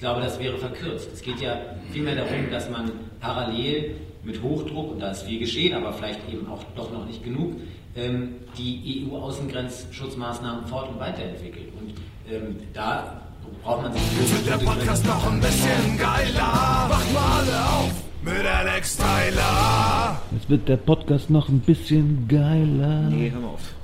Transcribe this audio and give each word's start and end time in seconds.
Ich 0.00 0.02
glaube, 0.02 0.22
das 0.22 0.38
wäre 0.38 0.56
verkürzt. 0.56 1.10
Es 1.12 1.20
geht 1.20 1.42
ja 1.42 1.58
vielmehr 1.92 2.14
darum, 2.14 2.50
dass 2.50 2.70
man 2.70 2.90
parallel 3.20 3.96
mit 4.24 4.42
Hochdruck, 4.42 4.92
und 4.92 5.00
da 5.00 5.10
ist 5.10 5.24
viel 5.24 5.38
geschehen, 5.38 5.74
aber 5.74 5.92
vielleicht 5.92 6.26
eben 6.26 6.50
auch 6.50 6.64
doch 6.74 6.90
noch 6.90 7.04
nicht 7.04 7.22
genug, 7.22 7.56
ähm, 7.94 8.36
die 8.56 9.06
EU-Außengrenzschutzmaßnahmen 9.12 10.64
fort- 10.68 10.88
und 10.88 10.98
weiterentwickelt. 10.98 11.68
Und 11.78 11.92
ähm, 12.32 12.56
da 12.72 13.20
braucht 13.62 13.82
man 13.82 13.92
sich... 13.92 14.00
Jetzt 14.18 14.46
wird 14.46 14.58
der 14.58 14.64
Podcast 14.64 15.04
noch 15.04 15.30
ein 15.30 15.38
bisschen 15.38 15.98
geiler. 15.98 16.86
Wacht 16.88 17.12
mal 17.12 17.40
alle 17.42 17.68
auf 17.68 17.92
mit 18.22 18.46
Alex 18.46 18.96
Tyler. 18.96 20.22
Jetzt 20.30 20.48
wird 20.48 20.66
der 20.66 20.78
Podcast 20.78 21.28
noch 21.28 21.46
ein 21.50 21.60
bisschen 21.60 22.26
geiler. 22.26 23.02
Nee, 23.10 23.32
hör 23.32 23.40
mal 23.40 23.48
auf. 23.48 23.74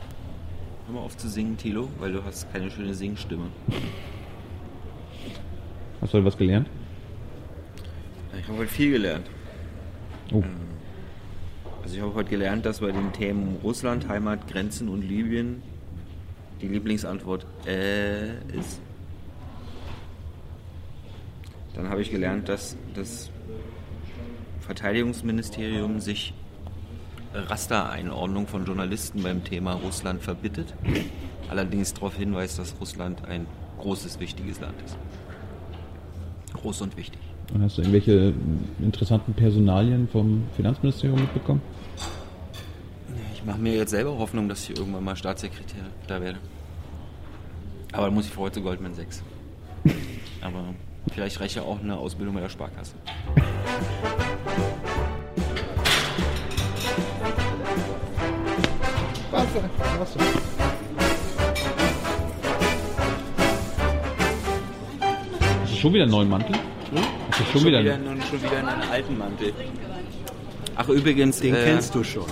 Hör 0.86 0.94
mal 0.94 1.00
auf 1.02 1.14
zu 1.18 1.28
singen, 1.28 1.58
Tilo, 1.58 1.90
weil 1.98 2.12
du 2.12 2.24
hast 2.24 2.50
keine 2.54 2.70
schöne 2.70 2.94
Singstimme. 2.94 3.48
Hast 6.06 6.12
du 6.12 6.18
heute 6.18 6.26
was 6.26 6.36
gelernt? 6.38 6.68
Ich 8.38 8.46
habe 8.46 8.58
heute 8.58 8.70
viel 8.70 8.92
gelernt. 8.92 9.26
Oh. 10.32 10.40
Also 11.82 11.96
ich 11.96 12.00
habe 12.00 12.14
heute 12.14 12.30
gelernt, 12.30 12.64
dass 12.64 12.78
bei 12.78 12.92
den 12.92 13.12
Themen 13.12 13.56
Russland, 13.64 14.06
Heimat, 14.06 14.46
Grenzen 14.46 14.88
und 14.88 15.02
Libyen 15.02 15.62
die 16.62 16.68
Lieblingsantwort 16.68 17.44
äh 17.66 18.36
ist. 18.56 18.80
Dann 21.74 21.90
habe 21.90 22.02
ich 22.02 22.12
gelernt, 22.12 22.48
dass 22.48 22.76
das 22.94 23.32
Verteidigungsministerium 24.60 25.98
sich 25.98 26.34
Rastereinordnung 27.34 28.46
von 28.46 28.64
Journalisten 28.64 29.24
beim 29.24 29.42
Thema 29.42 29.72
Russland 29.72 30.22
verbittet. 30.22 30.72
Allerdings 31.50 31.94
darauf 31.94 32.14
hinweist, 32.14 32.60
dass 32.60 32.76
Russland 32.78 33.24
ein 33.24 33.48
großes, 33.80 34.20
wichtiges 34.20 34.60
Land 34.60 34.80
ist. 34.84 34.96
Groß 36.66 36.80
und 36.80 36.96
wichtig. 36.96 37.20
Und 37.54 37.62
hast 37.62 37.78
du 37.78 37.82
irgendwelche 37.82 38.34
interessanten 38.80 39.34
Personalien 39.34 40.08
vom 40.08 40.42
Finanzministerium 40.56 41.20
mitbekommen? 41.20 41.62
Ich 43.32 43.44
mache 43.44 43.58
mir 43.58 43.76
jetzt 43.76 43.92
selber 43.92 44.18
Hoffnung, 44.18 44.48
dass 44.48 44.68
ich 44.68 44.76
irgendwann 44.76 45.04
mal 45.04 45.14
Staatssekretär 45.14 45.84
da 46.08 46.20
werde. 46.20 46.40
Aber 47.92 48.06
dann 48.06 48.14
muss 48.14 48.26
ich 48.26 48.32
vorher 48.32 48.52
zu 48.52 48.62
Goldman 48.62 48.94
Sachs. 48.94 49.22
Aber 50.40 50.74
vielleicht 51.12 51.40
reicht 51.40 51.54
ja 51.54 51.62
auch 51.62 51.80
eine 51.80 51.96
Ausbildung 51.96 52.34
bei 52.34 52.40
der 52.40 52.48
Sparkasse. 52.48 52.96
Hast 60.00 60.16
du 65.76 65.80
schon 65.80 65.92
wieder 65.94 66.04
einen 66.04 66.12
neuen 66.12 66.28
Mantel? 66.28 66.54
Hast 67.30 67.40
du 67.40 67.44
schon, 67.58 67.66
wieder, 67.66 67.82
nun 67.98 68.20
schon 68.22 68.42
wieder 68.42 68.58
einen 68.58 68.82
alten 68.90 69.18
Mantel. 69.18 69.52
Ach 70.76 70.88
übrigens, 70.88 71.40
Den 71.40 71.54
äh, 71.54 71.64
kennst 71.64 71.94
du 71.94 72.04
schon. 72.04 72.24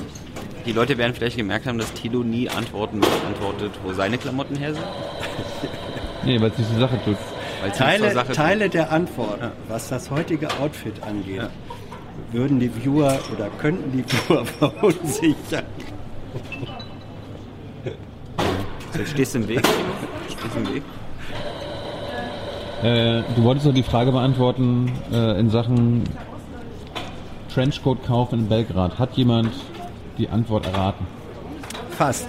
die 0.66 0.72
Leute 0.72 0.96
werden 0.98 1.14
vielleicht 1.14 1.36
gemerkt 1.36 1.66
haben, 1.66 1.78
dass 1.78 1.92
Tilo 1.94 2.22
nie 2.22 2.48
Antworten 2.48 3.00
beantwortet, 3.00 3.72
wo 3.82 3.92
seine 3.92 4.18
Klamotten 4.18 4.56
her 4.56 4.74
sind. 4.74 4.84
Nee, 6.24 6.40
weil 6.40 6.50
es 6.50 6.58
nicht 6.58 6.70
die 6.74 6.80
Sache 6.80 6.98
tut. 7.04 7.16
Zur 7.62 7.72
Teile, 7.72 8.12
Sache 8.12 8.32
Teile 8.32 8.68
der 8.68 8.92
Antwort, 8.92 9.40
was 9.68 9.88
das 9.88 10.10
heutige 10.10 10.48
Outfit 10.60 11.02
angeht, 11.02 11.36
Ja. 11.38 11.48
würden 12.32 12.60
die 12.60 12.68
Viewer 12.70 13.18
oder 13.34 13.48
könnten 13.58 13.90
die 13.92 14.04
Viewer 14.04 14.44
verunsichern. 14.58 15.64
Du 18.96 19.06
stehst 19.06 19.34
im 19.34 19.48
Weg. 19.48 19.62
Tilo. 19.62 19.76
Du 20.26 20.32
stehst 20.32 20.56
im 20.56 20.74
Weg. 20.74 20.82
Äh, 22.84 23.22
du 23.34 23.44
wolltest 23.44 23.66
doch 23.66 23.72
die 23.72 23.82
Frage 23.82 24.12
beantworten 24.12 24.92
äh, 25.10 25.40
in 25.40 25.48
Sachen 25.48 26.04
Trenchcoat-Kauf 27.54 28.34
in 28.34 28.46
Belgrad. 28.46 28.98
Hat 28.98 29.16
jemand 29.16 29.54
die 30.18 30.28
Antwort 30.28 30.66
erraten? 30.66 31.06
Fast. 31.96 32.26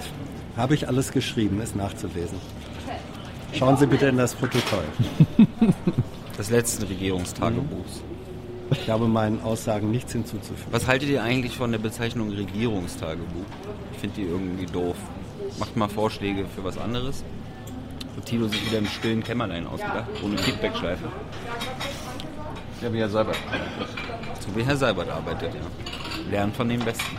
Habe 0.56 0.74
ich 0.74 0.88
alles 0.88 1.12
geschrieben, 1.12 1.60
ist 1.60 1.76
nachzulesen. 1.76 2.38
Schauen 3.52 3.76
Sie 3.76 3.86
bitte 3.86 4.06
in 4.06 4.16
das 4.16 4.34
Protokoll. 4.34 4.84
Des 6.38 6.48
letzten 6.48 6.86
Regierungstagebuchs. 6.86 8.02
Ich 8.70 8.88
habe 8.88 9.08
meinen 9.08 9.42
Aussagen 9.42 9.90
nichts 9.90 10.12
hinzuzufügen. 10.12 10.72
Was 10.72 10.86
haltet 10.86 11.10
ihr 11.10 11.22
eigentlich 11.22 11.54
von 11.54 11.70
der 11.70 11.78
Bezeichnung 11.80 12.30
Regierungstagebuch? 12.30 13.44
Ich 13.92 13.98
finde 13.98 14.16
die 14.16 14.26
irgendwie 14.26 14.64
doof. 14.64 14.96
Macht 15.58 15.76
mal 15.76 15.88
Vorschläge 15.88 16.46
für 16.46 16.64
was 16.64 16.78
anderes. 16.78 17.24
Und 18.16 18.24
Tilo 18.24 18.48
sich 18.48 18.66
wieder 18.66 18.78
im 18.78 18.86
stillen 18.86 19.22
Kämmerlein 19.22 19.66
ausgedacht, 19.66 20.08
ohne 20.22 20.38
Feedbackschleife. 20.38 21.04
Ja, 22.82 22.92
wie 22.92 22.98
Herr 22.98 23.08
Seibert. 23.08 23.36
So 24.40 24.56
wie 24.56 24.64
Herr 24.64 24.76
Seibert 24.76 25.08
arbeitet, 25.08 25.54
ja. 25.54 26.30
Lernt 26.30 26.56
von 26.56 26.68
dem 26.68 26.80
Besten. 26.80 27.16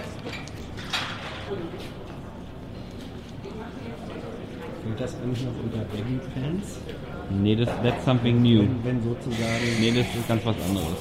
Fällt 4.84 5.00
das 5.00 5.16
eigentlich 5.16 5.46
noch 5.46 5.64
unter 5.64 5.80
Baggy-Fans? 5.80 6.80
Nee, 7.30 7.56
das 7.56 7.70
that's 7.84 8.06
something 8.06 8.42
new. 8.42 8.62
Wenn, 8.62 8.84
wenn 8.84 9.04
sozusagen... 9.04 9.80
Nee, 9.80 9.92
das 9.92 10.08
ist 10.16 10.28
ganz 10.28 10.46
was 10.46 10.56
anderes. 10.68 10.98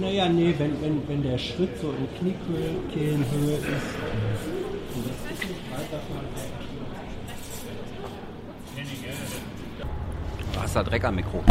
Naja, 0.00 0.28
nee, 0.28 0.54
wenn, 0.58 0.80
wenn, 0.82 1.08
wenn 1.08 1.22
der 1.22 1.38
Schritt 1.38 1.78
so 1.80 1.90
in 1.90 2.08
Kniekehlenhöhe 2.18 3.56
ist 3.56 3.94
und 4.94 5.06
das 5.06 5.32
ist 5.32 5.48
nicht 5.48 5.70
weit 5.70 5.92
davon 5.92 6.16
Hat 10.74 10.90
Dreck 10.90 11.04
am 11.04 11.16
Mikro? 11.16 11.42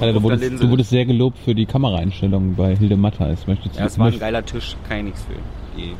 Alter, 0.00 0.12
du, 0.14 0.22
wurdest, 0.22 0.62
du 0.62 0.68
wurdest 0.68 0.90
sehr 0.90 1.06
gelobt 1.06 1.38
für 1.38 1.54
die 1.54 1.64
Kameraeinstellung 1.64 2.54
bei 2.54 2.74
Hilde 2.74 2.96
Mattheis. 2.96 3.46
Möchtest 3.46 3.76
Ja, 3.76 3.86
es 3.86 3.98
war 3.98 4.08
ein 4.08 4.18
geiler 4.18 4.44
Tisch, 4.44 4.76
kann 4.88 4.98
ich 4.98 5.04
nichts 5.04 5.22
für. 5.22 5.34
Die 5.78 5.94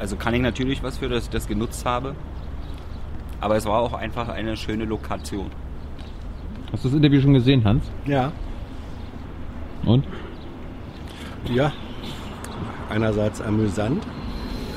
Also 0.00 0.16
kann 0.16 0.34
ich 0.34 0.42
natürlich 0.42 0.82
was 0.82 0.98
für, 0.98 1.08
dass 1.08 1.24
ich 1.24 1.30
das 1.30 1.46
genutzt 1.46 1.86
habe. 1.86 2.14
Aber 3.40 3.56
es 3.56 3.66
war 3.66 3.80
auch 3.80 3.92
einfach 3.92 4.28
eine 4.28 4.56
schöne 4.56 4.84
Lokation. 4.84 5.50
Hast 6.72 6.84
du 6.84 6.88
das 6.88 6.96
Interview 6.96 7.20
schon 7.20 7.34
gesehen, 7.34 7.62
Hans? 7.64 7.84
Ja, 8.06 8.32
Und? 9.84 10.04
ja. 11.54 11.72
Einerseits 12.90 13.40
amüsant. 13.40 14.02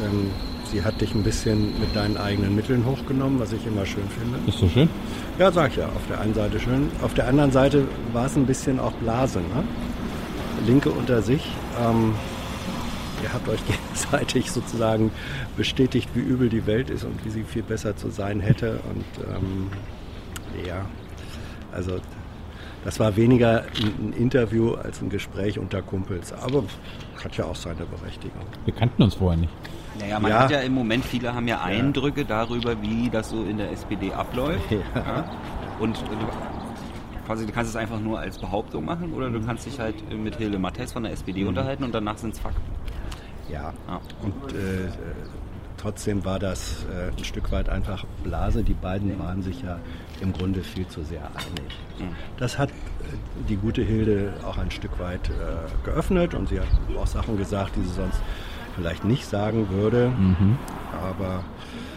Ähm, 0.05 0.29
sie 0.71 0.83
hat 0.83 0.99
dich 1.01 1.13
ein 1.15 1.23
bisschen 1.23 1.79
mit 1.79 1.95
deinen 1.95 2.17
eigenen 2.17 2.55
Mitteln 2.55 2.85
hochgenommen, 2.85 3.39
was 3.39 3.53
ich 3.53 3.65
immer 3.65 3.85
schön 3.85 4.07
finde. 4.09 4.39
Ist 4.47 4.59
so 4.59 4.67
schön. 4.69 4.89
Ja, 5.39 5.51
sag 5.51 5.71
ich 5.71 5.77
ja. 5.77 5.85
Auf 5.85 6.07
der 6.09 6.19
einen 6.21 6.33
Seite 6.33 6.59
schön. 6.59 6.89
Auf 7.01 7.13
der 7.13 7.27
anderen 7.27 7.51
Seite 7.51 7.87
war 8.13 8.25
es 8.25 8.35
ein 8.35 8.45
bisschen 8.45 8.79
auch 8.79 8.93
Blase. 8.93 9.39
Ne? 9.39 9.63
Linke 10.65 10.89
unter 10.89 11.21
sich. 11.21 11.51
Ähm, 11.81 12.13
ihr 13.23 13.33
habt 13.33 13.47
euch 13.49 13.61
gegenseitig 13.67 14.51
sozusagen 14.51 15.11
bestätigt, 15.55 16.09
wie 16.13 16.21
übel 16.21 16.49
die 16.49 16.65
Welt 16.65 16.89
ist 16.89 17.03
und 17.03 17.23
wie 17.25 17.29
sie 17.29 17.43
viel 17.43 17.63
besser 17.63 17.95
zu 17.95 18.09
sein 18.09 18.39
hätte. 18.39 18.79
Und 18.89 19.35
ähm, 19.35 19.67
ja, 20.65 20.85
also 21.71 21.99
das 22.87 23.01
war 23.01 23.17
weniger 23.17 23.65
ein 23.83 24.13
Interview 24.13 24.75
als 24.75 25.01
ein 25.01 25.09
Gespräch 25.09 25.59
unter 25.59 25.81
Kumpels. 25.81 26.31
Aber 26.31 26.63
hat 27.21 27.35
ja 27.35 27.43
auch 27.43 27.55
seine 27.57 27.83
Berechtigung. 27.85 28.39
Wir 28.63 28.73
kannten 28.73 29.03
uns 29.03 29.15
vorher 29.15 29.37
nicht. 29.41 29.51
Naja, 29.99 30.17
man 30.21 30.31
Ja. 30.31 30.39
hat 30.39 30.51
ja 30.51 30.59
im 30.61 30.73
Moment, 30.73 31.03
viele 31.03 31.33
haben 31.35 31.49
ja 31.49 31.59
Eindrücke 31.61 32.23
darüber, 32.23 32.81
wie 32.81 33.09
das 33.09 33.31
so 33.31 33.43
in 33.43 33.57
der 33.57 33.73
SPD 33.73 34.13
abläuft. 34.13 34.71
Ja. 34.95 35.25
Und 35.81 35.97
du, 35.97 36.05
quasi, 37.25 37.45
du 37.45 37.51
kannst 37.51 37.71
es 37.71 37.75
einfach 37.75 37.99
nur 37.99 38.19
als 38.19 38.37
Behauptung 38.39 38.85
machen 38.85 39.11
oder 39.13 39.29
du 39.31 39.41
kannst 39.41 39.65
dich 39.65 39.77
halt 39.81 39.95
mit 40.17 40.37
Hilde 40.37 40.57
Mattes 40.57 40.93
von 40.93 41.03
der 41.03 41.11
SPD 41.11 41.43
unterhalten 41.43 41.83
und 41.83 41.93
danach 41.93 42.17
sind 42.17 42.35
es 42.35 42.39
Fakten. 42.39 42.61
Ja, 43.51 43.73
Ja. 43.89 43.99
und 44.23 44.53
äh, 44.53 44.85
äh, 44.85 44.89
trotzdem 45.77 46.25
war 46.25 46.39
das 46.39 46.85
äh, 46.91 47.11
ein 47.17 47.23
Stück 47.23 47.51
weit 47.51 47.69
einfach 47.69 48.05
Blase. 48.23 48.63
Die 48.63 48.73
beiden 48.73 49.17
waren 49.19 49.41
sich 49.43 49.61
ja 49.61 49.79
im 50.21 50.33
Grunde 50.33 50.61
viel 50.63 50.87
zu 50.87 51.03
sehr 51.03 51.23
einig. 51.35 52.11
Das 52.37 52.57
hat 52.57 52.69
äh, 52.69 52.73
die 53.49 53.55
gute 53.55 53.81
Hilde 53.83 54.33
auch 54.45 54.57
ein 54.57 54.71
Stück 54.71 54.99
weit 54.99 55.29
äh, 55.29 55.33
geöffnet 55.85 56.33
und 56.33 56.49
sie 56.49 56.59
hat 56.59 56.67
auch 56.97 57.07
Sachen 57.07 57.37
gesagt, 57.37 57.75
die 57.75 57.81
sie 57.83 57.93
sonst 57.93 58.19
vielleicht 58.75 59.03
nicht 59.05 59.25
sagen 59.25 59.69
würde. 59.69 60.11
Aber 61.03 61.43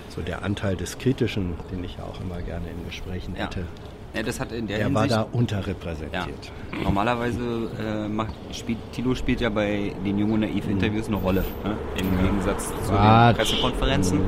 so 0.08 0.22
der 0.22 0.42
Anteil 0.44 0.76
des 0.76 0.98
Kritischen, 0.98 1.54
den 1.70 1.84
ich 1.84 1.96
ja 1.98 2.04
auch 2.04 2.20
immer 2.20 2.40
gerne 2.42 2.66
in 2.70 2.84
Gesprächen 2.86 3.34
Ja. 3.36 3.44
hätte, 3.44 3.60
Ja, 3.60 3.66
das 4.24 4.40
hat 4.40 4.52
in 4.52 4.66
der 4.66 4.78
war 4.92 5.02
Hinsicht, 5.02 5.10
da 5.12 5.16
ja. 5.22 5.26
unterrepräsentiert. 5.32 6.52
Normalerweise 6.82 7.40
äh, 7.78 8.08
macht, 8.08 8.34
spielt, 8.52 8.78
Tilo 8.92 9.14
spielt 9.14 9.40
ja 9.40 9.48
bei 9.50 9.92
den 10.04 10.18
Jung 10.18 10.32
und 10.32 10.40
Naiv 10.40 10.68
Interviews 10.68 11.06
eine 11.08 11.16
Rolle. 11.16 11.44
Ne? 11.64 11.76
Im 12.00 12.22
Gegensatz 12.22 12.66
zu 12.66 12.90
den 12.92 12.96
Quatsch. 12.96 13.36
Pressekonferenzen, 13.36 14.20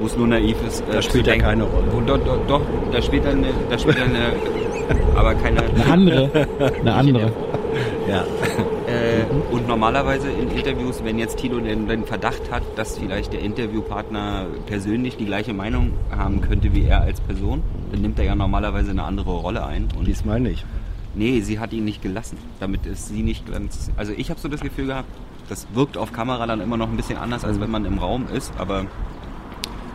wo 0.00 0.06
es 0.06 0.16
nur 0.16 0.26
naiv 0.26 0.56
ist. 0.66 0.80
Äh, 0.88 0.92
Da 0.92 1.02
spielt 1.02 1.28
er 1.28 1.38
keine 1.38 1.62
Rolle. 1.64 1.86
Wo, 1.92 2.00
doch, 2.00 2.18
doch, 2.18 2.38
doch, 2.46 2.62
da 2.92 3.00
spielt 3.02 3.24
er 3.24 3.32
eine, 3.32 3.48
da 3.70 3.78
spielt 3.78 3.98
er 3.98 4.04
eine 4.04 4.32
aber 5.16 5.34
keine. 5.34 5.62
Eine 5.62 5.84
andere. 5.86 6.30
Eine 6.80 6.94
andere. 6.94 7.32
Ja. 8.08 8.24
Normalerweise 9.68 10.30
in 10.30 10.50
Interviews, 10.50 11.04
wenn 11.04 11.18
jetzt 11.18 11.36
Tilo 11.36 11.60
den, 11.60 11.86
den 11.88 12.04
Verdacht 12.06 12.50
hat, 12.50 12.62
dass 12.76 12.96
vielleicht 12.96 13.34
der 13.34 13.40
Interviewpartner 13.40 14.46
persönlich 14.64 15.18
die 15.18 15.26
gleiche 15.26 15.52
Meinung 15.52 15.92
haben 16.10 16.40
könnte 16.40 16.72
wie 16.72 16.84
er 16.84 17.02
als 17.02 17.20
Person, 17.20 17.62
dann 17.92 18.00
nimmt 18.00 18.18
er 18.18 18.24
ja 18.24 18.34
normalerweise 18.34 18.92
eine 18.92 19.02
andere 19.04 19.30
Rolle 19.30 19.66
ein. 19.66 19.86
Und 19.98 20.06
Diesmal 20.06 20.40
nicht. 20.40 20.64
Nee, 21.14 21.42
sie 21.42 21.60
hat 21.60 21.74
ihn 21.74 21.84
nicht 21.84 22.00
gelassen. 22.00 22.38
Damit 22.60 22.86
ist 22.86 23.08
sie 23.08 23.22
nicht 23.22 23.46
ganz. 23.52 23.90
Also 23.98 24.14
ich 24.16 24.30
habe 24.30 24.40
so 24.40 24.48
das 24.48 24.60
Gefühl 24.62 24.86
gehabt, 24.86 25.08
das 25.50 25.66
wirkt 25.74 25.98
auf 25.98 26.12
Kamera 26.12 26.46
dann 26.46 26.62
immer 26.62 26.78
noch 26.78 26.88
ein 26.88 26.96
bisschen 26.96 27.18
anders, 27.18 27.44
als 27.44 27.60
wenn 27.60 27.70
man 27.70 27.84
im 27.84 27.98
Raum 27.98 28.24
ist, 28.34 28.54
aber 28.56 28.86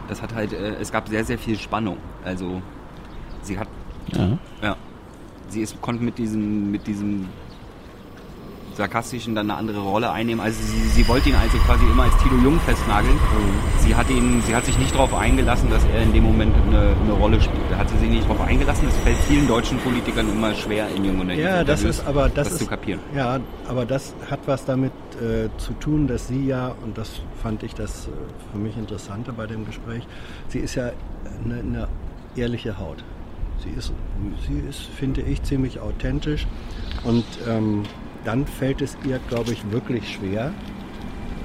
das 0.08 0.22
hat 0.22 0.36
halt, 0.36 0.54
äh, 0.54 0.76
es 0.80 0.92
gab 0.92 1.10
sehr, 1.10 1.26
sehr 1.26 1.40
viel 1.40 1.58
Spannung. 1.58 1.98
Also 2.24 2.62
sie 3.42 3.58
hat, 3.58 3.68
Ja. 4.16 4.38
ja, 4.62 4.76
sie 5.50 5.62
ist, 5.62 5.82
konnte 5.82 6.04
mit 6.04 6.20
diesem, 6.20 6.70
mit 6.70 6.86
diesem 6.86 7.26
sarkastischen 8.76 9.36
dann 9.36 9.50
eine 9.50 9.60
andere 9.60 9.80
Rolle 9.80 10.12
einnehmen. 10.12 10.44
Also 10.44 10.62
sie, 10.64 10.80
sie 10.90 11.08
wollte 11.08 11.30
ihn 11.30 11.36
also 11.36 11.58
quasi 11.60 11.84
immer 11.86 12.04
als 12.04 12.18
Tilo 12.18 12.36
Jung 12.38 12.60
festnageln. 12.62 13.18
Sie 13.80 13.96
hat 13.96 14.10
ihn, 14.10 14.42
sie 14.46 14.56
hat 14.56 14.66
sich 14.66 14.78
nicht 14.78 14.94
darauf 14.94 15.14
eingelassen, 15.14 15.70
dass 15.70 15.84
er 15.86 16.04
in 16.04 16.14
dem 16.14 16.24
Moment 16.24 16.56
eine, 16.68 16.96
eine 17.02 17.14
Rolle 17.14 17.42
spielt. 17.42 17.64
Da 17.70 17.78
hat 17.78 17.90
sie 17.90 17.98
sich 17.98 18.10
nicht 18.10 18.24
darauf 18.24 18.42
eingelassen. 18.42 18.88
Das 18.88 18.98
fällt 18.98 19.18
vielen 19.28 19.48
deutschen 19.48 19.78
Politikern 19.80 20.30
immer 20.30 20.54
schwer 20.56 20.88
in 20.96 21.06
jungen 21.06 21.30
Ja, 21.32 21.64
das 21.64 21.84
ist 21.84 22.06
aber 22.06 22.24
das, 22.30 22.46
das 22.46 22.54
ist, 22.54 22.60
zu 22.60 22.68
kapieren. 22.68 23.00
Ja, 23.16 23.40
aber 23.68 23.86
das 23.86 24.14
hat 24.30 24.40
was 24.46 24.66
damit 24.66 24.92
äh, 25.22 25.50
zu 25.58 25.74
tun, 25.74 26.08
dass 26.08 26.28
sie 26.28 26.46
ja 26.46 26.74
und 26.84 26.98
das 26.98 27.22
fand 27.42 27.64
ich 27.64 27.74
das 27.74 28.08
äh, 28.08 28.12
für 28.52 28.58
mich 28.58 28.78
Interessante 28.78 29.34
bei 29.34 29.46
dem 29.46 29.66
Gespräch. 29.66 30.04
Sie 30.48 30.60
ist 30.60 30.76
ja 30.76 30.92
eine, 31.44 31.60
eine 31.60 31.88
ehrliche 32.36 32.78
Haut. 32.80 33.04
Sie 33.64 33.70
ist, 33.70 33.94
sie 34.48 34.60
ist, 34.68 34.82
finde 34.82 35.22
ich, 35.22 35.42
ziemlich 35.44 35.80
authentisch 35.80 36.48
und 37.04 37.24
ähm, 37.48 37.84
dann 38.24 38.46
fällt 38.46 38.82
es 38.82 38.98
ihr, 39.06 39.20
glaube 39.30 39.54
ich, 39.54 39.72
wirklich 39.72 40.14
schwer 40.14 40.54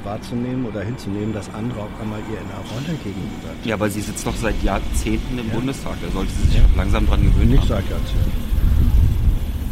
wahrzunehmen 0.04 0.64
oder 0.64 0.82
hinzunehmen, 0.82 1.32
dass 1.32 1.52
andere 1.52 1.80
auf 1.80 2.00
einmal 2.00 2.20
ihr 2.30 2.38
in 2.38 2.46
einer 2.46 2.64
Rolle 2.70 2.98
gegenüber. 3.02 3.50
Ja, 3.64 3.74
aber 3.74 3.90
sie 3.90 4.00
sitzt 4.00 4.26
doch 4.26 4.36
seit 4.36 4.62
Jahrzehnten 4.62 5.38
im 5.38 5.48
Bundestag. 5.48 5.94
Da 6.02 6.10
sollte 6.10 6.32
sie 6.32 6.48
sich 6.48 6.60
langsam 6.76 7.06
dran 7.06 7.22
gewöhnen. 7.22 7.50
Nicht 7.50 7.62
haben. 7.62 7.68
seit 7.68 7.90
Jahrzehnten. 7.90 8.48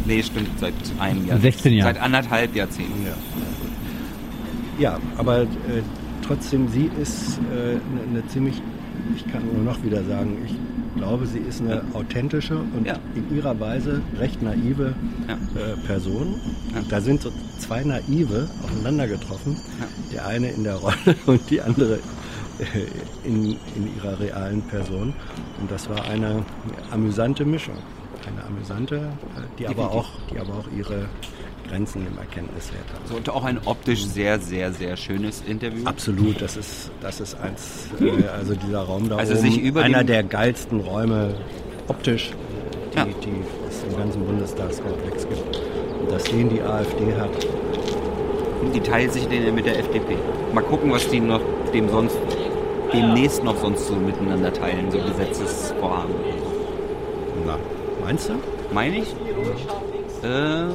Nee, 0.05 0.23
stimmt, 0.23 0.49
seit 0.59 0.73
einem 0.99 1.27
Jahr. 1.27 1.39
16 1.39 1.73
Jahre. 1.73 1.93
Seit 1.93 2.01
anderthalb 2.01 2.55
Jahrzehnten. 2.55 3.05
Ja, 4.79 4.91
ja 4.91 4.99
aber 5.17 5.41
äh, 5.41 5.45
trotzdem, 6.25 6.67
sie 6.69 6.89
ist 7.01 7.39
eine 7.51 7.71
äh, 7.71 8.13
ne 8.13 8.27
ziemlich, 8.27 8.61
ich 9.15 9.29
kann 9.31 9.43
nur 9.45 9.63
noch 9.63 9.83
wieder 9.83 10.03
sagen, 10.03 10.37
ich 10.45 10.55
glaube, 10.97 11.25
sie 11.27 11.39
ist 11.39 11.61
eine 11.61 11.83
authentische 11.93 12.57
und 12.57 12.85
Ja. 12.85 12.95
in 13.15 13.35
ihrer 13.35 13.59
Weise 13.59 14.01
recht 14.19 14.41
naive 14.41 14.93
Ja. 15.27 15.33
äh, 15.61 15.75
Person. 15.85 16.35
Ja. 16.73 16.81
Da 16.89 17.01
sind 17.01 17.21
so 17.21 17.31
zwei 17.59 17.83
Naive 17.83 18.47
aufeinander 18.63 19.07
getroffen. 19.07 19.57
Der 20.11 20.25
eine 20.27 20.49
in 20.51 20.63
der 20.63 20.75
Rolle 20.75 20.95
und 21.25 21.49
die 21.49 21.61
andere 21.61 21.95
äh, 22.59 23.27
in, 23.27 23.51
in 23.75 23.95
ihrer 23.95 24.19
realen 24.19 24.61
Person. 24.63 25.13
Und 25.61 25.71
das 25.71 25.89
war 25.89 26.05
eine 26.05 26.43
amüsante 26.91 27.45
Mischung. 27.45 27.75
Eine 28.27 28.43
amüsante, 28.45 28.95
äh, 28.95 28.99
die 29.57 29.67
aber, 29.67 29.91
auch, 29.91 30.09
die 30.31 30.39
aber 30.39 30.53
auch 30.53 30.67
ihre 30.75 31.05
Grenzen 31.69 32.05
im 32.07 32.17
Erkenntniswert. 32.17 32.83
So, 33.05 33.15
und 33.15 33.29
auch 33.29 33.43
ein 33.43 33.59
optisch 33.65 34.05
sehr, 34.05 34.39
sehr, 34.39 34.71
sehr 34.71 34.95
schöes 34.97 35.41
Interview. 35.47 35.85
Absolut, 35.85 36.41
das 36.41 36.57
ist, 36.57 36.91
das 37.01 37.19
ist 37.19 37.35
eins, 37.39 37.87
äh, 37.99 38.27
also 38.27 38.55
dieser 38.55 38.79
Raum 38.81 39.09
da 39.09 39.17
Also 39.17 39.33
oben, 39.33 39.41
sich 39.41 39.59
über 39.61 39.81
einer 39.83 40.03
der 40.03 40.23
geilsten 40.23 40.79
Räume 40.79 41.33
optisch, 41.87 42.31
die, 42.93 42.97
Ja. 42.97 43.05
die 43.05 43.43
es 43.69 43.83
im 43.83 43.97
ganzen 43.97 44.25
Bundestagskomplex 44.25 45.27
gibt. 45.27 45.61
Und 46.01 46.11
dass 46.11 46.23
den 46.23 46.49
die 46.49 46.61
AfD 46.61 47.13
hat, 47.19 47.29
Die 48.73 48.79
teilt 48.81 49.13
sich 49.13 49.27
den 49.27 49.53
mit 49.53 49.65
der 49.65 49.77
FDP. 49.79 50.17
Mal 50.53 50.63
gucken, 50.63 50.91
was 50.91 51.07
die 51.09 51.19
noch 51.19 51.41
dem 51.73 51.87
sonst 51.89 52.17
demnächst 52.91 53.43
noch 53.43 53.55
sonst 53.57 53.85
so 53.87 53.93
miteinander 53.95 54.51
teilen, 54.51 54.89
so 54.91 54.97
Gesetzesvorhaben. 54.97 56.15
na, 57.45 57.57
meinst 58.03 58.29
du? 58.29 58.33
Meine 58.73 58.97
ich? 58.97 59.09
Äh, 60.23 60.65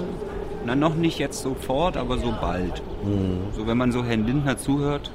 na, 0.64 0.74
noch 0.74 0.94
nicht 0.94 1.18
jetzt 1.18 1.42
sofort, 1.42 1.96
aber 1.96 2.18
so 2.18 2.32
bald. 2.40 2.82
So, 3.56 3.66
wenn 3.66 3.76
man 3.78 3.92
so 3.92 4.04
Herrn 4.04 4.26
Lindner 4.26 4.56
zuhört, 4.58 5.10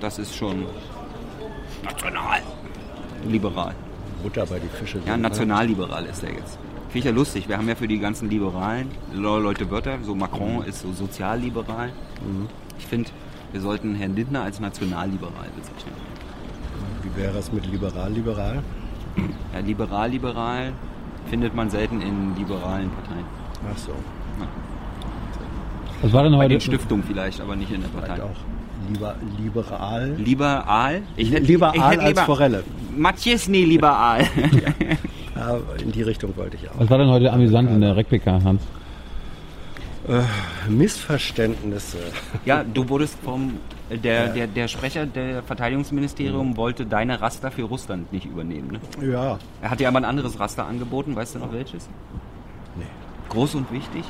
das 0.00 0.18
ist 0.18 0.34
schon 0.34 0.64
national. 1.84 2.40
Liberal. 3.26 3.74
Butter 4.22 4.46
bei 4.46 4.58
die 4.58 4.68
Fische. 4.68 5.00
Ja, 5.06 5.16
nationalliberal 5.16 6.04
ist 6.06 6.22
er 6.22 6.30
jetzt. 6.32 6.58
Finde 6.88 6.98
ich 6.98 7.04
ja 7.04 7.10
lustig. 7.10 7.48
Wir 7.48 7.56
haben 7.56 7.68
ja 7.68 7.74
für 7.74 7.88
die 7.88 7.98
ganzen 7.98 8.28
Liberalen 8.28 8.90
Le- 9.12 9.38
Leute 9.40 9.70
Wörter. 9.70 9.98
So 10.02 10.14
Macron 10.14 10.62
ist 10.64 10.82
so 10.82 10.92
sozialliberal. 10.92 11.92
Ich 12.78 12.86
finde, 12.86 13.10
wir 13.52 13.60
sollten 13.60 13.94
Herrn 13.94 14.14
Lindner 14.14 14.42
als 14.42 14.60
nationalliberal 14.60 15.48
bezeichnen. 15.56 15.94
Wie 17.02 17.20
wäre 17.20 17.38
es 17.38 17.52
mit 17.52 17.66
liberal-liberal? 17.66 18.62
Ja, 19.54 19.60
liberal-liberal 19.60 20.72
findet 21.26 21.54
man 21.54 21.70
selten 21.70 22.00
in 22.00 22.34
liberalen 22.36 22.90
Parteien. 22.90 23.24
Ach 23.70 23.78
so, 23.78 23.92
Was 26.02 26.12
war 26.12 26.22
denn 26.24 26.32
Bei 26.32 26.38
heute? 26.38 26.48
den 26.50 26.60
Stiftungen 26.60 27.04
vielleicht, 27.04 27.40
aber 27.40 27.54
nicht 27.56 27.70
in 27.70 27.80
der 27.80 27.90
vielleicht 27.90 28.08
Partei. 28.08 28.22
auch 28.24 28.88
lieber, 28.90 29.14
liberal. 29.38 30.14
Liberal? 30.16 31.02
Ich 31.16 31.30
Lieber 31.30 31.72
ich 31.74 31.80
Aal 31.80 31.90
hätte 31.92 32.00
als 32.02 32.08
lieber- 32.10 32.22
Forelle. 32.26 32.64
Matthias, 32.96 33.48
nee, 33.48 33.64
liberal. 33.64 34.24
Ja, 35.34 35.56
in 35.82 35.90
die 35.90 36.02
Richtung 36.02 36.36
wollte 36.36 36.56
ich 36.56 36.68
auch. 36.70 36.74
Was 36.78 36.90
war 36.90 36.98
denn 36.98 37.08
heute 37.08 37.32
amüsant 37.32 37.68
in 37.70 37.80
der 37.80 37.96
Replika, 37.96 38.38
Hans? 38.44 38.62
Missverständnisse. 40.68 41.98
ja, 42.44 42.62
du 42.64 42.88
wurdest 42.88 43.18
vom 43.24 43.54
der, 43.90 44.28
der, 44.28 44.46
der 44.46 44.68
Sprecher 44.68 45.06
der 45.06 45.42
Verteidigungsministerium 45.42 46.56
wollte 46.56 46.86
deine 46.86 47.20
Raster 47.20 47.50
für 47.50 47.62
Russland 47.62 48.12
nicht 48.12 48.26
übernehmen. 48.26 48.78
Ne? 49.00 49.10
Ja, 49.10 49.38
Er 49.62 49.70
hat 49.70 49.80
dir 49.80 49.88
aber 49.88 49.98
ein 49.98 50.04
anderes 50.04 50.38
Raster 50.38 50.66
angeboten, 50.66 51.16
weißt 51.16 51.34
du 51.36 51.38
noch 51.40 51.52
welches? 51.52 51.88
Groß 53.32 53.54
und 53.56 53.72
wichtig. 53.72 54.04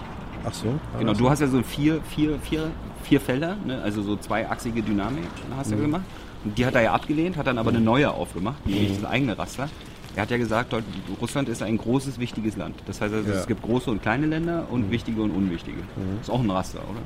Ach 0.44 0.52
so. 0.52 0.78
Genau, 0.98 1.14
du 1.14 1.30
hast 1.30 1.40
ja 1.40 1.46
so 1.46 1.62
vier, 1.62 2.00
vier, 2.02 2.38
vier, 2.40 2.70
vier 3.04 3.20
Felder, 3.20 3.56
ne? 3.64 3.80
also 3.82 4.02
so 4.02 4.16
zweiachsige 4.16 4.82
Dynamik 4.82 5.24
hast 5.56 5.70
du 5.70 5.76
ja 5.76 5.82
gemacht. 5.82 6.02
Und 6.44 6.58
die 6.58 6.66
hat 6.66 6.74
er 6.74 6.82
ja 6.82 6.92
abgelehnt, 6.92 7.36
hat 7.36 7.46
dann 7.46 7.58
aber 7.58 7.70
eine 7.70 7.80
neue 7.80 8.10
aufgemacht, 8.10 8.66
nämlich 8.66 9.00
das 9.00 9.08
eigene 9.08 9.38
Raster. 9.38 9.68
Er 10.16 10.22
hat 10.22 10.30
ja 10.30 10.36
gesagt, 10.36 10.74
Russland 11.20 11.48
ist 11.48 11.62
ein 11.62 11.78
großes, 11.78 12.18
wichtiges 12.18 12.56
Land. 12.56 12.74
Das 12.86 13.00
heißt, 13.00 13.14
also, 13.14 13.30
Ja. 13.30 13.38
es 13.38 13.46
gibt 13.46 13.62
große 13.62 13.90
und 13.90 14.02
kleine 14.02 14.26
Länder 14.26 14.66
und 14.70 14.90
wichtige 14.90 15.22
und 15.22 15.30
unwichtige. 15.30 15.78
Ist 16.20 16.28
auch 16.30 16.40
ein 16.40 16.50
Raster, 16.50 16.80
oder? 16.80 17.00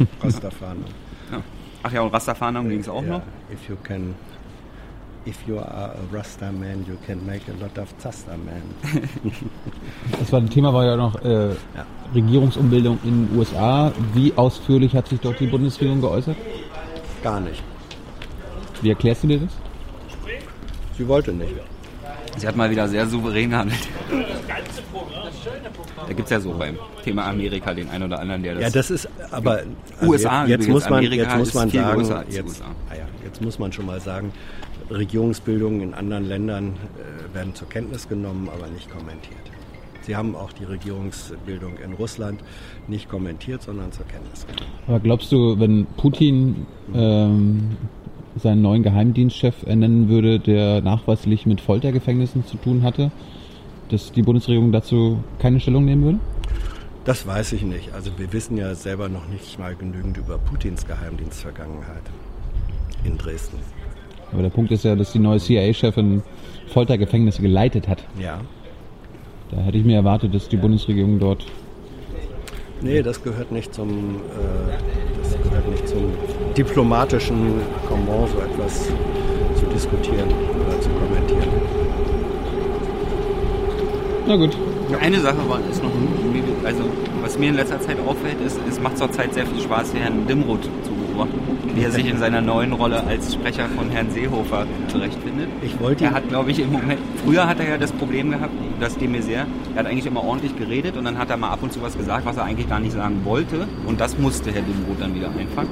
Ja, 0.00 0.06
Rastafahnen. 0.22 0.84
Ja. 1.32 1.42
Ach 1.82 1.92
ja, 1.92 2.00
und 2.02 2.12
Rasterfahndung 2.14 2.68
ging 2.68 2.80
es 2.80 2.88
auch 2.88 3.02
Ja, 3.02 3.08
noch. 3.08 3.22
If 3.52 3.68
you 3.68 3.76
can, 3.82 4.14
if 5.26 5.36
you 5.46 5.58
are 5.58 5.92
a 5.92 6.14
Rasta 6.14 6.50
man, 6.52 6.84
you 6.86 6.96
can 7.06 7.24
make 7.26 7.42
a 7.48 7.52
lot 7.62 7.76
of 7.78 7.92
Zasta 7.98 8.36
man. 8.36 8.62
Das 10.18 10.32
war, 10.32 10.44
Thema 10.46 10.72
war 10.72 10.84
ja 10.84 10.96
noch 10.96 11.22
äh, 11.22 11.54
Regierungsumbildung 12.14 12.98
in 13.04 13.26
den 13.26 13.38
USA. 13.38 13.92
Wie 14.14 14.32
ausführlich 14.36 14.94
hat 14.94 15.08
sich 15.08 15.20
dort 15.20 15.38
die 15.40 15.46
Bundesregierung 15.46 16.00
geäußert? 16.00 16.36
Gar 17.22 17.40
nicht. 17.40 17.62
Wie 18.82 18.90
erklärst 18.90 19.22
du 19.24 19.28
dir 19.28 19.38
das? 19.40 19.52
Sie 20.96 21.06
wollte 21.06 21.32
nicht. 21.32 21.54
Sie 22.36 22.46
hat 22.46 22.56
mal 22.56 22.70
wieder 22.70 22.88
sehr 22.88 23.06
souverän 23.06 23.50
gehandelt. 23.50 23.88
Da 26.06 26.12
gibt 26.12 26.24
es 26.26 26.30
ja 26.30 26.40
so 26.40 26.52
beim 26.52 26.76
Thema 27.04 27.26
Amerika 27.26 27.74
den 27.74 27.88
einen 27.88 28.04
oder 28.04 28.20
anderen, 28.20 28.42
der 28.42 28.54
das... 28.54 28.62
Ja, 28.62 28.70
das 28.70 28.90
ist 28.90 29.08
aber 29.30 29.60
USA 30.02 30.44
jetzt, 30.46 30.60
jetzt 30.60 30.68
muss 30.68 30.84
man 30.88 30.98
Amerika 30.98 31.22
jetzt 31.22 31.36
muss 31.36 31.54
man 31.54 31.70
sagen, 31.70 32.26
jetzt, 32.30 32.48
USA. 32.48 32.64
ah 32.90 32.94
ja, 32.94 33.04
jetzt 33.24 33.42
muss 33.42 33.58
man 33.58 33.72
schon 33.72 33.86
mal 33.86 34.00
sagen, 34.00 34.32
Regierungsbildungen 34.90 35.80
in 35.80 35.94
anderen 35.94 36.26
Ländern 36.26 36.72
äh, 36.72 37.34
werden 37.34 37.54
zur 37.54 37.68
Kenntnis 37.68 38.08
genommen, 38.08 38.48
aber 38.52 38.68
nicht 38.68 38.90
kommentiert. 38.90 39.38
Sie 40.02 40.16
haben 40.16 40.34
auch 40.34 40.52
die 40.52 40.64
Regierungsbildung 40.64 41.78
in 41.78 41.92
Russland 41.92 42.40
nicht 42.88 43.08
kommentiert, 43.08 43.62
sondern 43.62 43.92
zur 43.92 44.06
Kenntnis 44.06 44.46
genommen. 44.46 44.72
Aber 44.86 45.00
glaubst 45.00 45.30
du, 45.30 45.58
wenn 45.60 45.86
Putin 45.96 46.66
ähm, 46.94 47.76
seinen 48.36 48.62
neuen 48.62 48.82
Geheimdienstchef 48.82 49.62
ernennen 49.66 50.08
würde, 50.08 50.40
der 50.40 50.80
nachweislich 50.80 51.46
mit 51.46 51.60
Foltergefängnissen 51.60 52.46
zu 52.46 52.56
tun 52.56 52.82
hatte, 52.82 53.10
dass 53.90 54.12
die 54.12 54.22
Bundesregierung 54.22 54.72
dazu 54.72 55.22
keine 55.38 55.60
Stellung 55.60 55.84
nehmen 55.84 56.04
würde? 56.04 56.18
Das 57.04 57.26
weiß 57.26 57.52
ich 57.52 57.62
nicht. 57.62 57.92
Also 57.94 58.10
wir 58.18 58.32
wissen 58.32 58.56
ja 58.56 58.74
selber 58.74 59.08
noch 59.08 59.26
nicht 59.28 59.58
mal 59.58 59.74
genügend 59.74 60.16
über 60.16 60.38
Putins 60.38 60.86
Geheimdienstvergangenheit 60.86 62.02
in 63.04 63.16
Dresden. 63.16 63.58
Aber 64.32 64.42
der 64.42 64.50
Punkt 64.50 64.70
ist 64.70 64.84
ja, 64.84 64.94
dass 64.94 65.12
die 65.12 65.18
neue 65.18 65.38
CIA-Chefin 65.38 66.22
Foltergefängnisse 66.68 67.42
geleitet 67.42 67.88
hat. 67.88 68.04
Ja. 68.20 68.40
Da 69.50 69.62
hätte 69.62 69.78
ich 69.78 69.84
mir 69.84 69.96
erwartet, 69.96 70.34
dass 70.34 70.48
die 70.48 70.56
Bundesregierung 70.56 71.18
dort 71.18 71.44
Nee, 72.82 73.02
das 73.02 73.22
gehört 73.22 73.52
nicht 73.52 73.74
zum, 73.74 73.90
äh, 73.90 74.72
das 75.22 75.36
gehört 75.42 75.68
nicht 75.68 75.86
zum 75.86 76.12
diplomatischen 76.56 77.60
Comment, 77.86 78.28
so 78.30 78.40
etwas 78.40 78.86
zu 79.56 79.66
diskutieren 79.66 80.28
oder 80.64 80.80
zu 80.80 80.88
kommentieren. 80.88 81.48
Na 84.26 84.36
gut. 84.36 84.56
Eine 84.98 85.20
Sache 85.20 85.36
war, 85.48 85.60
ist 85.70 85.82
noch, 85.84 85.90
also 86.64 86.82
was 87.22 87.38
mir 87.38 87.50
in 87.50 87.54
letzter 87.54 87.80
Zeit 87.80 87.96
auffällt, 88.00 88.40
ist, 88.44 88.58
es 88.68 88.80
macht 88.80 88.98
zurzeit 88.98 89.32
sehr 89.34 89.46
viel 89.46 89.60
Spaß, 89.60 89.94
Herrn 89.94 90.26
Dimroth 90.26 90.64
zu 90.64 90.90
beobachten, 91.26 91.76
wie 91.76 91.84
er 91.84 91.90
sich 91.90 92.06
in 92.06 92.18
seiner 92.18 92.40
neuen 92.40 92.72
Rolle 92.72 93.04
als 93.04 93.34
Sprecher 93.34 93.68
von 93.68 93.90
Herrn 93.90 94.10
Seehofer 94.10 94.66
zurechtfindet. 94.88 95.48
Ich 95.62 95.78
wollte 95.80 96.04
Er 96.04 96.12
hat, 96.12 96.28
glaube 96.28 96.50
ich, 96.50 96.60
im 96.60 96.72
Moment, 96.72 97.00
früher 97.24 97.46
hat 97.46 97.60
er 97.60 97.68
ja 97.68 97.78
das 97.78 97.92
Problem 97.92 98.30
gehabt, 98.30 98.52
dass 98.80 98.96
dem 98.96 99.20
sehr, 99.22 99.46
er 99.74 99.80
hat 99.80 99.86
eigentlich 99.86 100.06
immer 100.06 100.24
ordentlich 100.24 100.56
geredet 100.56 100.96
und 100.96 101.04
dann 101.04 101.18
hat 101.18 101.30
er 101.30 101.36
mal 101.36 101.50
ab 101.50 101.62
und 101.62 101.72
zu 101.72 101.82
was 101.82 101.96
gesagt, 101.96 102.24
was 102.24 102.36
er 102.36 102.44
eigentlich 102.44 102.68
gar 102.68 102.80
nicht 102.80 102.92
sagen 102.92 103.20
wollte 103.24 103.66
und 103.86 104.00
das 104.00 104.18
musste 104.18 104.52
Herr 104.52 104.62
Dimroth 104.62 105.00
dann 105.00 105.14
wieder 105.14 105.30
einfangen. 105.36 105.70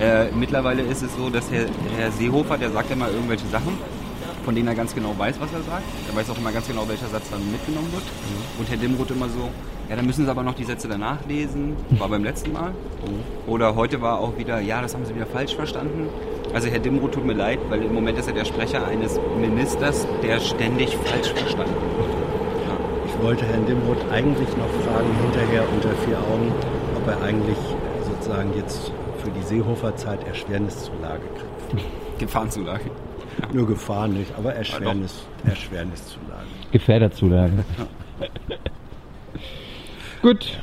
Äh, 0.00 0.26
mittlerweile 0.38 0.82
ist 0.82 1.02
es 1.02 1.14
so, 1.16 1.30
dass 1.30 1.50
Herr, 1.50 1.66
Herr 1.96 2.10
Seehofer, 2.12 2.58
der 2.58 2.70
sagt 2.70 2.90
ja 2.90 2.96
mal 2.96 3.10
irgendwelche 3.10 3.46
Sachen, 3.46 3.72
von 4.44 4.54
denen 4.54 4.68
er 4.68 4.74
ganz 4.74 4.94
genau 4.94 5.14
weiß, 5.16 5.40
was 5.40 5.52
er 5.52 5.62
sagt. 5.62 5.84
Er 6.10 6.16
weiß 6.16 6.30
auch 6.30 6.38
immer 6.38 6.52
ganz 6.52 6.66
genau, 6.66 6.88
welcher 6.88 7.08
Satz 7.08 7.30
dann 7.30 7.40
mitgenommen 7.50 7.92
wird. 7.92 8.04
Und 8.58 8.68
Herr 8.68 8.76
Dimroth 8.76 9.10
immer 9.10 9.28
so, 9.28 9.50
ja, 9.88 9.96
dann 9.96 10.06
müssen 10.06 10.24
Sie 10.24 10.30
aber 10.30 10.42
noch 10.42 10.54
die 10.54 10.64
Sätze 10.64 10.88
danach 10.88 11.18
lesen. 11.26 11.76
War 11.98 12.08
beim 12.08 12.24
letzten 12.24 12.52
Mal. 12.52 12.72
Oder 13.46 13.74
heute 13.74 14.00
war 14.02 14.20
auch 14.20 14.36
wieder, 14.36 14.60
ja, 14.60 14.82
das 14.82 14.94
haben 14.94 15.04
Sie 15.04 15.14
wieder 15.14 15.26
falsch 15.26 15.54
verstanden. 15.54 16.08
Also 16.52 16.68
Herr 16.68 16.78
Dimroth 16.78 17.12
tut 17.12 17.24
mir 17.24 17.34
leid, 17.34 17.58
weil 17.68 17.82
im 17.82 17.94
Moment 17.94 18.18
ist 18.18 18.26
er 18.26 18.34
der 18.34 18.44
Sprecher 18.44 18.86
eines 18.86 19.18
Ministers, 19.38 20.06
der 20.22 20.40
ständig 20.40 20.96
falsch 20.96 21.28
verstanden 21.28 21.74
wird. 21.74 22.10
Ja. 22.66 22.76
Ich 23.06 23.22
wollte 23.22 23.44
Herrn 23.46 23.66
Dimroth 23.66 24.10
eigentlich 24.10 24.48
noch 24.56 24.70
fragen, 24.84 25.08
hinterher 25.22 25.64
unter 25.74 25.90
vier 26.06 26.18
Augen, 26.18 26.52
ob 26.96 27.06
er 27.06 27.22
eigentlich 27.22 27.58
sozusagen 28.04 28.54
jetzt 28.56 28.92
für 29.22 29.30
die 29.30 29.42
Seehofer-Zeit 29.42 30.26
Erschwerniszulage 30.26 31.22
kriegt. 31.70 32.18
Gefahrenzulage. 32.18 32.90
Nur 33.52 33.66
Gefahr 33.66 34.08
nicht, 34.08 34.32
aber 34.36 34.54
Erschwernis, 34.54 35.26
Erschwerniszulage. 35.44 36.46
Gefährderzulage. 36.72 37.64
Gut. 40.22 40.58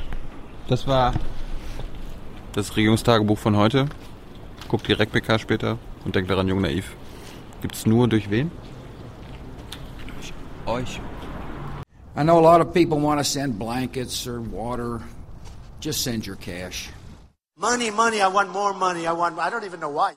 Das 0.68 0.86
war 0.86 1.14
Das 2.56 2.74
Regierungstagebuch 2.74 3.38
von 3.38 3.54
heute. 3.56 3.86
Guckt 4.68 4.88
die 4.88 4.92
RecPK 4.92 5.38
später 5.38 5.78
und 6.04 6.14
denkt 6.14 6.30
daran, 6.30 6.48
jung 6.48 6.62
naiv. 6.62 6.96
Gibt's 7.60 7.84
nur 7.84 8.08
durch 8.08 8.30
wen? 8.30 8.50
Euch. 10.64 11.00
I 12.16 12.22
know 12.22 12.38
a 12.38 12.40
lot 12.40 12.66
of 12.66 12.72
people 12.72 12.98
want 12.98 13.20
to 13.20 13.24
send 13.24 13.58
blankets 13.58 14.26
or 14.26 14.40
water. 14.40 15.00
Just 15.80 16.02
send 16.02 16.26
your 16.26 16.36
cash. 16.36 16.90
Money, 17.58 17.90
money, 17.90 18.22
I 18.22 18.26
want 18.26 18.50
more 18.50 18.72
money. 18.72 19.06
I 19.06 19.12
want, 19.12 19.38
I 19.38 19.50
don't 19.50 19.64
even 19.64 19.80
know 19.80 19.90
why. 19.90 20.14